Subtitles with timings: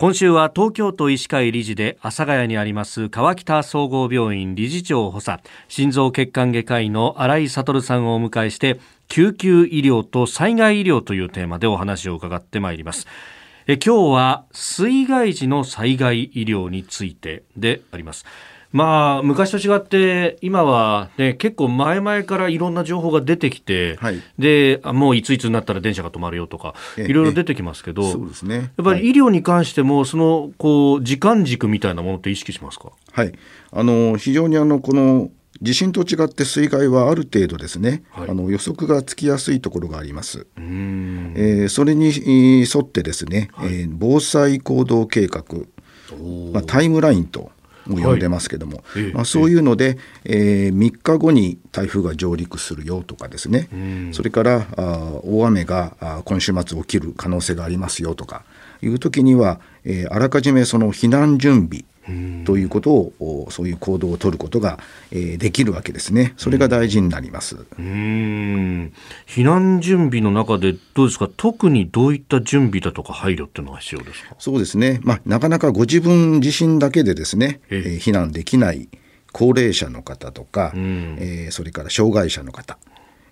[0.00, 13.06] 今週は東京都医師会理事で阿佐ヶ谷にあります川北総合病院理事長補佐心臓血管外科医の新井悟さんをお迎えして救急医療と災害医療というテーマでお話を伺ってまいります。
[13.66, 18.24] え今日は水害時の災害医療についてであります。
[18.72, 33.32] まあ、昔と違って今は、ね、結構前々からいろんな情報が出てきて、はい、でもういついつになったら電車が止まるよとかいろいろ出てきますけどそうですね、やっぱり医療に関してもそのこう時間軸みたいなものって意識しますか、はい。
[33.72, 40.46] あの非常にあのこの地震と違って水害はある程度ですね、はい、あの予測がつきやすいところがあります。
[40.56, 45.42] えー、それに沿ってですね、はい、えー、防災行動計画、
[46.52, 47.50] まあ、タイムラインと
[47.90, 53.68] も呼んでますけども、はい、まあ、そういうので、えー、3日後に台風が上陸するよとかですね、
[54.12, 58.44] それからあ大雨があ今週末起きる可能性がありますよとか
[58.82, 61.84] いう時には、えー、あらかじめその避難準備
[62.44, 64.80] ということをそういう行動を取ることが、
[65.12, 66.32] えー、できるわけですね。
[66.36, 67.56] それが大事になります。
[67.78, 68.92] うん
[69.26, 71.28] 避難準備の中でどうですか？
[71.36, 74.34] 特にどういった準備だとか配慮っていうのが必要ですか？
[74.38, 74.98] そうですね。
[75.02, 78.88] まあなかなかご自分自身だけでですね、えー、避難できない
[79.32, 82.78] 高齢者の方とか、えー、それから障害者の方。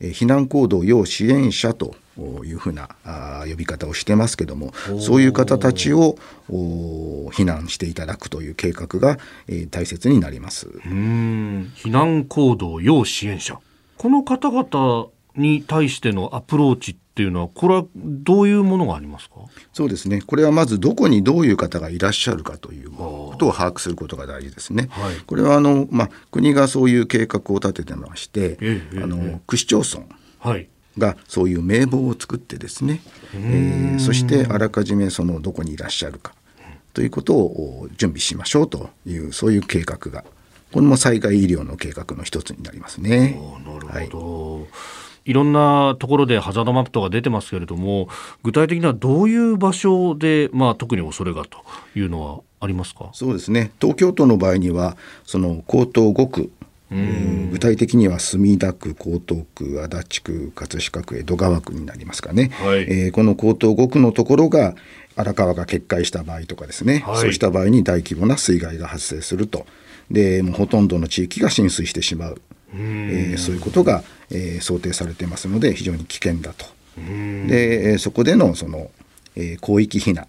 [0.00, 1.94] 避難行動要支援者と
[2.44, 2.88] いうふうな
[3.48, 6.16] 呼び方をしてますけどもそういう方たちを
[6.48, 9.18] 避難していただくという計画が、
[9.70, 10.68] 大切になります。
[10.68, 13.58] 避難行動要支援者。
[13.96, 19.36] この方々に対してのアプローチっていうのはこれはどういうものがありますか？
[19.72, 20.20] そうですね。
[20.20, 24.88] これはまずどこにどういう方がいらっしゃるかということを把握することが大事ですね。
[24.90, 30.04] はい、これはあの、まあ、国がそういう計画を立ててまして、ええ、あの区市町村、
[30.40, 30.68] はい。
[30.98, 33.00] がそういう名簿を作ってですね、
[33.34, 36.34] えー、そしてあらかじめそのどこにいらっしゃるか
[36.92, 40.24] ということを準備しましょうというそういう計画が
[40.72, 43.38] これも災害医療の計画の一つになりますね。
[43.64, 44.66] なるほど、はい
[45.26, 48.08] いろんなところでハザードマップとか出てますけれども
[48.42, 51.58] 具体的にはどういう場所で、まあ、特に恐れがと
[51.94, 53.10] いうのはありますか？
[53.12, 53.72] そうですね。
[53.80, 56.50] 東京都の場合にはその江東5区。
[57.50, 64.76] 具体的には墨田区、江東区、足立区、葛飾区、江戸川区になりますかね、はい、えー、この江東5区のところが
[65.16, 69.66] 荒川が決壊した場合とかですね、はい、そうした場合に大規模な水害が発生すると、
[70.12, 72.40] でもうほとんどの地域が浸水してしまう、
[72.76, 76.66] えー、そういうことが、えー、想定されていますので非常に危険だと。
[76.96, 78.90] でそこでのその、
[79.36, 80.26] えー、広域避難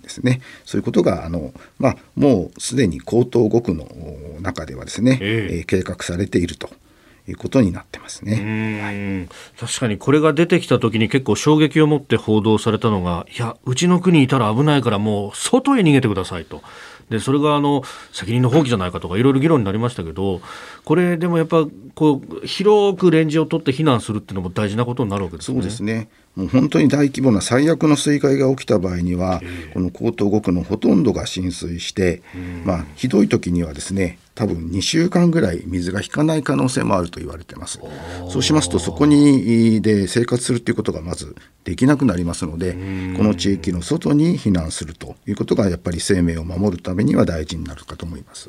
[0.00, 3.86] ですね、はい、そういうことがあの、まあ、もうすでに江東5区の
[4.40, 6.70] 中ではですね、えー、計画されていると。
[7.28, 16.62] いうことになってますね、はい、確かにこれが出てきた時に結構衝撃を持って報道されたのがいやうちの国いたら危ないからもう外へ逃げてくださいと
[17.12, 20.40] でそれがあの責任の放棄じゃないかとかいろいろ議論になりましたけど
[20.84, 25.54] これでもやっぱこう広くレンジを取って避難するっていうのも大事なことになるわけですね。
[25.54, 26.08] そうですね。
[26.34, 29.42] もう本当に大規模な最悪の水害が起きた場合には、
[29.74, 32.22] この江東5区のほとんどが浸水して、
[32.64, 37.80] まあ、ひどい時にはですね多分2週間ぐらい水が引かない可能性もあると言われてます。
[38.30, 42.78] そうしますとそこにで生活するということがまずできなくなりますのでこ
[43.24, 48.48] の地域の外に避難するということがやっぱり生命を守るためには大事になるかと思います。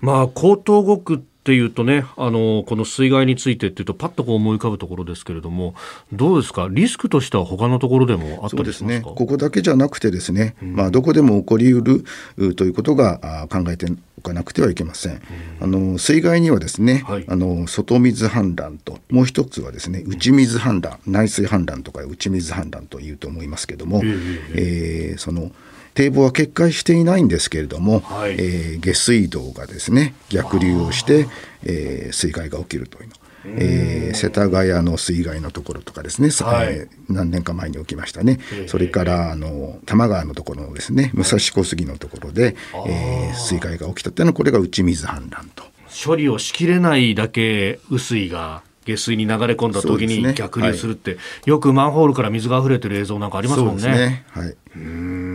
[0.00, 5.74] まあ江東5区っていうとねあのこの水害についてっていうとパッとこう思い浮かぶところですけれども
[6.10, 6.68] どうですか？
[6.70, 9.10] リスクとしては他のところでもあったりしますか？
[9.10, 15.20] ここだけじゃなくてですね、うん、まあ、どこでも起こりうるということが考えておかなくてはいけません、うん、
[15.60, 25.50] あの水害にはですね、はい、あの外水氾濫ともう一つはですね内水氾濫、内水氾濫とか内水氾濫というと思いますけども、えー、えー、その
[25.94, 31.26] 堤防は決壊していないんですけれども、はい、えー、下水道がですね逆流をして、
[31.64, 33.14] えー、水害が起きるというの。
[33.46, 38.38] えー、世田谷の水害のところとかですね、はい、何年か前に起きましたね、
[38.68, 42.56] それからあの多摩川のところのですね武蔵小杉のところで、
[42.86, 45.64] えー、水害が起きたというのはこれが内水氾濫と。
[46.06, 53.82] 処理をしきれないだけ雨水が下水に流れ込んだ時に逆流するって、ねはい、よくマンホールから水が溢れてる映像なんかありますもんね。
[53.82, 54.24] ね。
[54.30, 54.56] はい、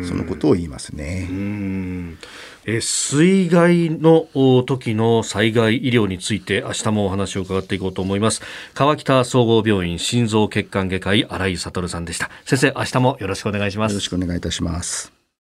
[0.10, 1.30] そのことを言いますね。
[2.66, 4.28] え水害の
[4.66, 8.42] 時の災害医療について明日もお話を伺っていこうと思います。
[8.74, 12.32] 川北総合病院心臓血管外科医新井悟さんでした。
[12.44, 13.94] 先生明日もよろしくお願いします。
[13.94, 15.19] よろしくお願いいたします